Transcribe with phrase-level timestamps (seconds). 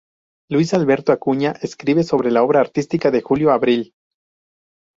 [0.49, 3.93] Luis Alberto Acuña escribe sobre la obra artística de Julio Abril.